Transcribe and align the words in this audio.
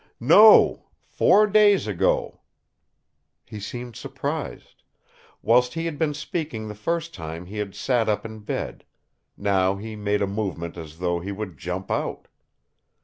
"No! 0.19 0.87
four 1.03 1.45
days 1.45 1.85
ago." 1.85 2.39
He 3.45 3.59
seemed 3.59 3.95
surprised. 3.95 4.81
Whilst 5.43 5.75
he 5.75 5.85
had 5.85 5.99
been 5.99 6.15
speaking 6.15 6.67
the 6.67 6.73
first 6.73 7.13
time 7.13 7.45
he 7.45 7.57
had 7.57 7.75
sat 7.75 8.09
up 8.09 8.25
in 8.25 8.39
bed; 8.39 8.83
now 9.37 9.75
he 9.75 9.95
made 9.95 10.23
a 10.23 10.25
movement 10.25 10.75
as 10.75 10.97
though 10.97 11.19
he 11.19 11.31
would 11.31 11.55
jump 11.55 11.91
out. 11.91 12.27